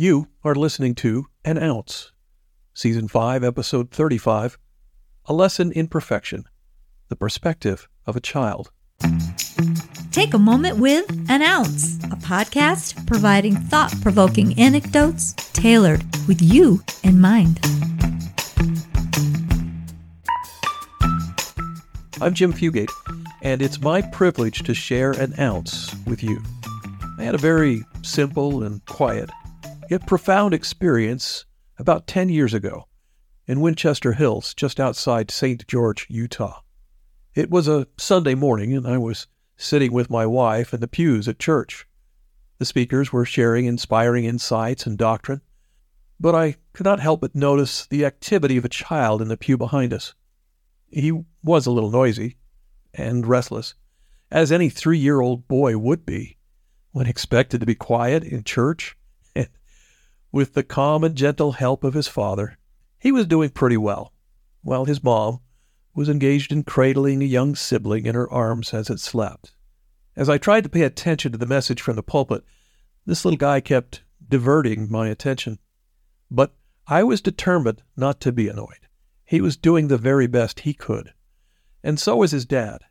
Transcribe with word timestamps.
You 0.00 0.28
are 0.44 0.54
listening 0.54 0.94
to 0.94 1.26
An 1.44 1.60
Ounce, 1.60 2.12
Season 2.72 3.08
5, 3.08 3.42
Episode 3.42 3.90
35 3.90 4.56
A 5.24 5.34
Lesson 5.34 5.72
in 5.72 5.88
Perfection 5.88 6.44
The 7.08 7.16
Perspective 7.16 7.88
of 8.06 8.14
a 8.14 8.20
Child. 8.20 8.70
Take 10.12 10.34
a 10.34 10.38
moment 10.38 10.76
with 10.78 11.10
An 11.28 11.42
Ounce, 11.42 11.96
a 12.04 12.16
podcast 12.16 13.08
providing 13.08 13.56
thought 13.56 13.92
provoking 14.00 14.56
anecdotes 14.56 15.32
tailored 15.52 16.04
with 16.28 16.40
you 16.40 16.80
in 17.02 17.20
mind. 17.20 17.58
I'm 22.20 22.34
Jim 22.34 22.52
Fugate, 22.52 22.92
and 23.42 23.60
it's 23.60 23.80
my 23.80 24.02
privilege 24.02 24.62
to 24.62 24.74
share 24.74 25.10
an 25.10 25.34
ounce 25.40 25.92
with 26.06 26.22
you. 26.22 26.40
I 27.18 27.24
had 27.24 27.34
a 27.34 27.38
very 27.38 27.82
simple 28.02 28.62
and 28.62 28.84
quiet 28.86 29.28
yet 29.88 30.06
profound 30.06 30.52
experience 30.52 31.46
about 31.78 32.06
10 32.06 32.28
years 32.28 32.52
ago 32.52 32.86
in 33.46 33.62
Winchester 33.62 34.12
Hills, 34.12 34.52
just 34.52 34.78
outside 34.78 35.30
St. 35.30 35.66
George, 35.66 36.06
Utah. 36.10 36.60
It 37.34 37.50
was 37.50 37.66
a 37.66 37.86
Sunday 37.96 38.34
morning, 38.34 38.74
and 38.74 38.86
I 38.86 38.98
was 38.98 39.26
sitting 39.56 39.92
with 39.92 40.10
my 40.10 40.26
wife 40.26 40.74
in 40.74 40.80
the 40.80 40.88
pews 40.88 41.26
at 41.26 41.38
church. 41.38 41.86
The 42.58 42.66
speakers 42.66 43.12
were 43.12 43.24
sharing 43.24 43.64
inspiring 43.64 44.24
insights 44.24 44.84
and 44.84 44.98
doctrine, 44.98 45.40
but 46.20 46.34
I 46.34 46.56
could 46.74 46.84
not 46.84 47.00
help 47.00 47.22
but 47.22 47.34
notice 47.34 47.86
the 47.86 48.04
activity 48.04 48.58
of 48.58 48.64
a 48.64 48.68
child 48.68 49.22
in 49.22 49.28
the 49.28 49.36
pew 49.36 49.56
behind 49.56 49.94
us. 49.94 50.14
He 50.90 51.12
was 51.42 51.66
a 51.66 51.70
little 51.70 51.90
noisy 51.90 52.36
and 52.92 53.26
restless, 53.26 53.74
as 54.30 54.52
any 54.52 54.68
three 54.68 54.98
year 54.98 55.20
old 55.20 55.48
boy 55.48 55.78
would 55.78 56.04
be 56.04 56.36
when 56.90 57.06
expected 57.06 57.60
to 57.60 57.66
be 57.66 57.74
quiet 57.74 58.24
in 58.24 58.44
church 58.44 58.97
with 60.32 60.54
the 60.54 60.62
calm 60.62 61.04
and 61.04 61.14
gentle 61.14 61.52
help 61.52 61.84
of 61.84 61.94
his 61.94 62.08
father, 62.08 62.58
he 62.98 63.12
was 63.12 63.26
doing 63.26 63.50
pretty 63.50 63.76
well, 63.76 64.12
while 64.62 64.84
his 64.84 65.02
mom 65.02 65.40
was 65.94 66.08
engaged 66.08 66.52
in 66.52 66.62
cradling 66.62 67.22
a 67.22 67.26
young 67.26 67.54
sibling 67.54 68.06
in 68.06 68.14
her 68.14 68.30
arms 68.30 68.72
as 68.74 68.90
it 68.90 69.00
slept. 69.00 69.54
As 70.16 70.28
I 70.28 70.38
tried 70.38 70.64
to 70.64 70.68
pay 70.68 70.82
attention 70.82 71.32
to 71.32 71.38
the 71.38 71.46
message 71.46 71.80
from 71.80 71.96
the 71.96 72.02
pulpit, 72.02 72.44
this 73.06 73.24
little 73.24 73.38
guy 73.38 73.60
kept 73.60 74.02
diverting 74.28 74.90
my 74.90 75.08
attention. 75.08 75.58
But 76.30 76.54
I 76.86 77.04
was 77.04 77.20
determined 77.20 77.82
not 77.96 78.20
to 78.22 78.32
be 78.32 78.48
annoyed. 78.48 78.88
He 79.24 79.40
was 79.40 79.56
doing 79.56 79.88
the 79.88 79.98
very 79.98 80.26
best 80.26 80.60
he 80.60 80.74
could. 80.74 81.12
And 81.82 81.98
so 81.98 82.16
was 82.16 82.32
his 82.32 82.44
dad. 82.44 82.82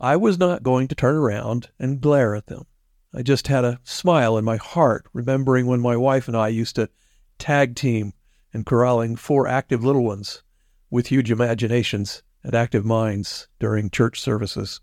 I 0.00 0.16
was 0.16 0.38
not 0.38 0.62
going 0.62 0.88
to 0.88 0.94
turn 0.94 1.16
around 1.16 1.70
and 1.78 2.00
glare 2.00 2.34
at 2.34 2.46
them. 2.46 2.66
I 3.14 3.22
just 3.22 3.48
had 3.48 3.64
a 3.64 3.80
smile 3.84 4.36
in 4.36 4.44
my 4.44 4.56
heart, 4.56 5.06
remembering 5.14 5.66
when 5.66 5.80
my 5.80 5.96
wife 5.96 6.28
and 6.28 6.36
I 6.36 6.48
used 6.48 6.76
to 6.76 6.90
tag 7.38 7.74
team 7.74 8.12
in 8.52 8.64
corralling 8.64 9.16
four 9.16 9.46
active 9.46 9.82
little 9.82 10.04
ones 10.04 10.42
with 10.90 11.06
huge 11.06 11.30
imaginations 11.30 12.22
and 12.42 12.54
active 12.54 12.84
minds 12.84 13.48
during 13.58 13.88
church 13.88 14.20
services. 14.20 14.80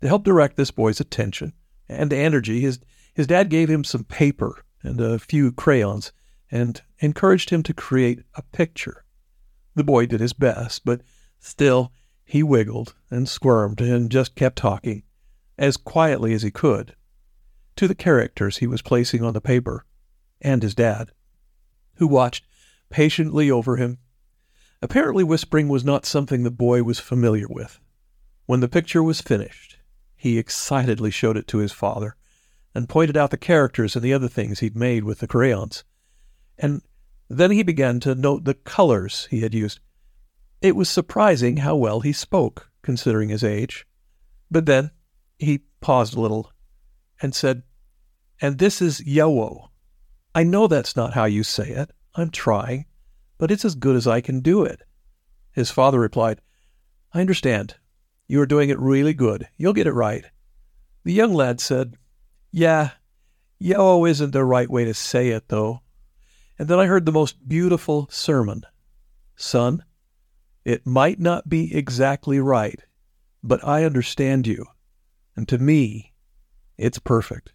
To 0.00 0.08
help 0.08 0.22
direct 0.22 0.56
this 0.56 0.70
boy's 0.70 1.00
attention 1.00 1.52
and 1.88 2.12
energy, 2.12 2.60
his, 2.60 2.78
his 3.14 3.26
dad 3.26 3.50
gave 3.50 3.68
him 3.68 3.82
some 3.82 4.04
paper 4.04 4.64
and 4.82 5.00
a 5.00 5.18
few 5.18 5.50
crayons 5.50 6.12
and 6.50 6.80
encouraged 7.00 7.50
him 7.50 7.62
to 7.64 7.74
create 7.74 8.22
a 8.34 8.42
picture. 8.42 9.04
The 9.74 9.84
boy 9.84 10.06
did 10.06 10.20
his 10.20 10.32
best, 10.32 10.84
but 10.84 11.02
still 11.40 11.92
he 12.24 12.44
wiggled 12.44 12.94
and 13.10 13.28
squirmed 13.28 13.80
and 13.80 14.10
just 14.10 14.36
kept 14.36 14.56
talking 14.56 15.02
as 15.58 15.76
quietly 15.76 16.32
as 16.32 16.42
he 16.42 16.50
could 16.50 16.94
to 17.76 17.88
the 17.88 17.94
characters 17.94 18.58
he 18.58 18.66
was 18.66 18.82
placing 18.82 19.22
on 19.22 19.34
the 19.34 19.40
paper, 19.40 19.84
and 20.40 20.62
his 20.62 20.74
dad, 20.74 21.12
who 21.96 22.06
watched 22.06 22.44
patiently 22.90 23.50
over 23.50 23.76
him. 23.76 23.98
Apparently, 24.82 25.22
whispering 25.22 25.68
was 25.68 25.84
not 25.84 26.06
something 26.06 26.42
the 26.42 26.50
boy 26.50 26.82
was 26.82 26.98
familiar 26.98 27.46
with. 27.48 27.80
When 28.46 28.60
the 28.60 28.68
picture 28.68 29.02
was 29.02 29.20
finished, 29.20 29.78
he 30.16 30.38
excitedly 30.38 31.10
showed 31.10 31.36
it 31.36 31.46
to 31.48 31.58
his 31.58 31.72
father 31.72 32.16
and 32.74 32.88
pointed 32.88 33.16
out 33.16 33.30
the 33.30 33.36
characters 33.36 33.96
and 33.96 34.04
the 34.04 34.12
other 34.12 34.28
things 34.28 34.60
he'd 34.60 34.76
made 34.76 35.04
with 35.04 35.18
the 35.18 35.26
crayons. 35.26 35.84
And 36.58 36.82
then 37.28 37.50
he 37.50 37.62
began 37.62 38.00
to 38.00 38.14
note 38.14 38.44
the 38.44 38.54
colors 38.54 39.28
he 39.30 39.40
had 39.40 39.54
used. 39.54 39.80
It 40.60 40.76
was 40.76 40.88
surprising 40.88 41.58
how 41.58 41.76
well 41.76 42.00
he 42.00 42.12
spoke, 42.12 42.70
considering 42.82 43.28
his 43.28 43.44
age. 43.44 43.86
But 44.50 44.66
then 44.66 44.90
he 45.38 45.60
paused 45.80 46.16
a 46.16 46.20
little 46.20 46.52
and 47.20 47.34
said, 47.34 47.62
and 48.40 48.58
this 48.58 48.80
is 48.80 49.02
Yowo. 49.02 49.68
I 50.34 50.44
know 50.44 50.66
that's 50.66 50.96
not 50.96 51.12
how 51.12 51.24
you 51.24 51.42
say 51.42 51.68
it. 51.68 51.90
I'm 52.14 52.30
trying, 52.30 52.86
but 53.38 53.50
it's 53.50 53.64
as 53.64 53.74
good 53.74 53.96
as 53.96 54.06
I 54.06 54.20
can 54.20 54.40
do 54.40 54.64
it. 54.64 54.82
His 55.52 55.70
father 55.70 56.00
replied, 56.00 56.40
I 57.12 57.20
understand. 57.20 57.74
You 58.26 58.40
are 58.40 58.46
doing 58.46 58.70
it 58.70 58.78
really 58.78 59.12
good. 59.12 59.48
You'll 59.56 59.72
get 59.72 59.86
it 59.86 59.92
right. 59.92 60.24
The 61.04 61.12
young 61.12 61.34
lad 61.34 61.60
said, 61.60 61.96
Yeah, 62.52 62.90
Yowo 63.60 64.08
isn't 64.08 64.30
the 64.30 64.44
right 64.44 64.70
way 64.70 64.84
to 64.84 64.94
say 64.94 65.30
it, 65.30 65.48
though. 65.48 65.80
And 66.58 66.68
then 66.68 66.78
I 66.78 66.86
heard 66.86 67.06
the 67.06 67.12
most 67.12 67.48
beautiful 67.48 68.08
sermon. 68.10 68.64
Son, 69.34 69.82
it 70.64 70.86
might 70.86 71.18
not 71.18 71.48
be 71.48 71.74
exactly 71.74 72.38
right, 72.38 72.78
but 73.42 73.66
I 73.66 73.84
understand 73.84 74.46
you. 74.46 74.66
And 75.34 75.48
to 75.48 75.58
me, 75.58 76.09
it's 76.80 76.98
perfect. 76.98 77.52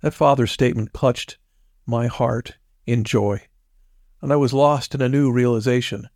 That 0.00 0.14
father's 0.14 0.52
statement 0.52 0.92
clutched 0.92 1.38
my 1.86 2.06
heart 2.06 2.56
in 2.86 3.04
joy, 3.04 3.42
and 4.20 4.32
I 4.32 4.36
was 4.36 4.52
lost 4.52 4.94
in 4.94 5.02
a 5.02 5.08
new 5.08 5.30
realization. 5.30 6.08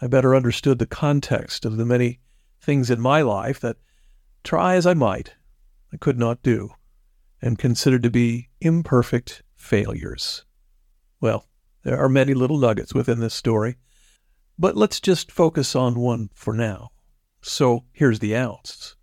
I 0.00 0.06
better 0.06 0.34
understood 0.34 0.78
the 0.78 0.86
context 0.86 1.64
of 1.64 1.76
the 1.76 1.84
many 1.84 2.20
things 2.60 2.90
in 2.90 3.00
my 3.00 3.22
life 3.22 3.60
that, 3.60 3.76
try 4.44 4.74
as 4.74 4.86
I 4.86 4.94
might, 4.94 5.34
I 5.92 5.96
could 5.96 6.18
not 6.18 6.42
do, 6.42 6.70
and 7.42 7.58
considered 7.58 8.02
to 8.02 8.10
be 8.10 8.48
imperfect 8.60 9.42
failures. 9.54 10.44
Well, 11.20 11.46
there 11.82 11.98
are 11.98 12.08
many 12.08 12.34
little 12.34 12.58
nuggets 12.58 12.94
within 12.94 13.20
this 13.20 13.34
story, 13.34 13.76
but 14.58 14.76
let's 14.76 15.00
just 15.00 15.32
focus 15.32 15.74
on 15.74 15.94
one 15.98 16.30
for 16.34 16.54
now. 16.54 16.90
So 17.42 17.84
here's 17.92 18.18
the 18.18 18.36
ounce. 18.36 18.96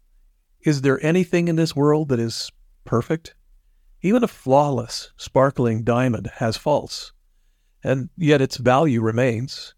Is 0.61 0.81
there 0.81 1.03
anything 1.03 1.47
in 1.47 1.55
this 1.55 1.75
world 1.75 2.09
that 2.09 2.19
is 2.19 2.51
perfect? 2.87 3.35
Even 4.01 4.23
a 4.23 4.27
flawless, 4.27 5.11
sparkling 5.17 5.83
diamond 5.83 6.31
has 6.37 6.57
faults, 6.57 7.11
and 7.83 8.09
yet 8.17 8.41
its 8.41 8.57
value 8.57 9.01
remains. 9.01 9.75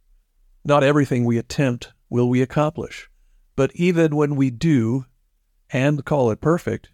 Not 0.64 0.84
everything 0.84 1.26
we 1.26 1.38
attempt 1.38 1.92
will 2.10 2.30
we 2.30 2.42
accomplish, 2.42 3.10
but 3.58 3.72
even 3.76 4.16
when 4.16 4.36
we 4.38 4.50
do 4.50 5.06
and 5.72 6.06
call 6.06 6.32
it 6.32 6.40
perfect, 6.40 6.90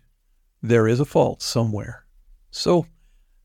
there 0.61 0.87
is 0.87 0.99
a 0.99 1.05
fault 1.05 1.41
somewhere. 1.41 2.05
So, 2.51 2.87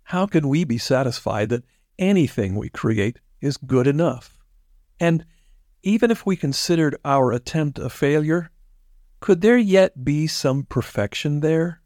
how 0.04 0.26
can 0.26 0.48
we 0.48 0.64
be 0.64 0.78
satisfied 0.78 1.50
that 1.50 1.64
anything 1.98 2.54
we 2.54 2.68
create 2.68 3.18
is 3.40 3.56
good 3.56 3.86
enough? 3.86 4.38
And 4.98 5.24
even 5.82 6.10
if 6.10 6.26
we 6.26 6.36
considered 6.36 6.96
our 7.04 7.32
attempt 7.32 7.78
a 7.78 7.88
failure, 7.88 8.50
could 9.20 9.40
there 9.40 9.58
yet 9.58 10.04
be 10.04 10.26
some 10.26 10.64
perfection 10.64 11.40
there? 11.40 11.79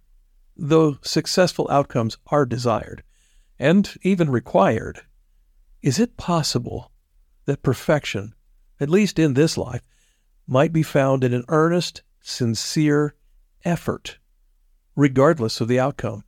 Though 0.56 0.98
successful 1.02 1.68
outcomes 1.70 2.16
are 2.28 2.46
desired 2.46 3.02
and 3.58 3.96
even 4.02 4.30
required, 4.30 5.02
is 5.82 5.98
it 5.98 6.16
possible 6.16 6.90
that 7.44 7.62
perfection, 7.62 8.34
at 8.80 8.90
least 8.90 9.18
in 9.18 9.34
this 9.34 9.56
life, 9.56 9.82
might 10.46 10.72
be 10.72 10.82
found 10.82 11.24
in 11.24 11.34
an 11.34 11.44
earnest, 11.48 12.02
sincere 12.20 13.14
effort, 13.64 14.18
regardless 14.96 15.60
of 15.60 15.68
the 15.68 15.78
outcome? 15.78 16.24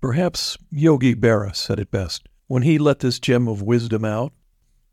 Perhaps 0.00 0.58
Yogi 0.70 1.14
Berra 1.14 1.54
said 1.54 1.78
it 1.78 1.90
best 1.90 2.28
when 2.48 2.62
he 2.62 2.76
let 2.76 2.98
this 2.98 3.20
gem 3.20 3.46
of 3.48 3.62
wisdom 3.62 4.04
out. 4.04 4.32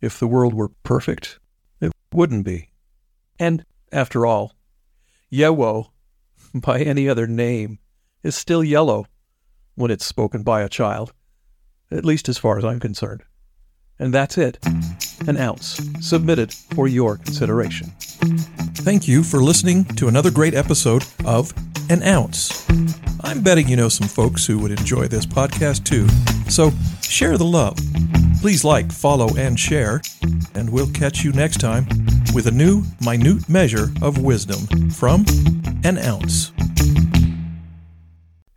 If 0.01 0.19
the 0.19 0.27
world 0.27 0.53
were 0.53 0.69
perfect, 0.83 1.39
it 1.81 1.91
wouldn't 2.13 2.45
be. 2.45 2.69
And, 3.37 3.65
after 3.91 4.25
all, 4.25 4.53
Yewo, 5.31 5.89
by 6.53 6.79
any 6.79 7.09
other 7.09 7.27
name, 7.27 7.79
is 8.23 8.35
still 8.35 8.63
yellow 8.63 9.05
when 9.75 9.91
it's 9.91 10.05
spoken 10.05 10.43
by 10.43 10.61
a 10.61 10.69
child, 10.69 11.13
at 11.91 12.05
least 12.05 12.29
as 12.29 12.37
far 12.37 12.57
as 12.57 12.65
I'm 12.65 12.79
concerned. 12.79 13.23
And 13.97 14.13
that's 14.13 14.37
it 14.37 14.59
an 15.27 15.37
ounce 15.37 15.79
submitted 15.99 16.53
for 16.53 16.87
your 16.87 17.17
consideration. 17.17 17.91
Thank 18.77 19.07
you 19.07 19.23
for 19.23 19.41
listening 19.41 19.83
to 19.95 20.07
another 20.07 20.31
great 20.31 20.53
episode 20.53 21.03
of 21.25 21.53
An 21.89 22.01
Ounce. 22.03 22.65
I'm 23.21 23.41
betting 23.41 23.67
you 23.67 23.75
know 23.75 23.89
some 23.89 24.07
folks 24.07 24.45
who 24.45 24.57
would 24.59 24.71
enjoy 24.71 25.07
this 25.07 25.25
podcast 25.25 25.83
too, 25.83 26.07
so 26.49 26.71
share 27.01 27.37
the 27.37 27.45
love. 27.45 27.77
Please 28.41 28.63
like, 28.63 28.91
follow, 28.91 29.35
and 29.35 29.59
share, 29.59 30.01
and 30.55 30.69
we'll 30.69 30.89
catch 30.91 31.23
you 31.23 31.33
next 31.33 31.57
time 31.57 31.85
with 32.33 32.47
a 32.47 32.51
new 32.51 32.83
minute 33.01 33.49
measure 33.49 33.89
of 34.01 34.19
wisdom 34.19 34.89
from 34.89 35.25
An 35.83 35.97
Ounce. 35.97 36.53